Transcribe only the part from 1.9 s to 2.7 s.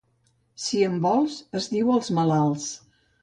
als malalts.